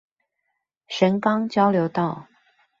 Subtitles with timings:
[0.87, 2.25] 神岡交流道